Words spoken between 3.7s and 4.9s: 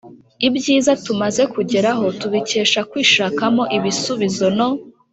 ibisubizo no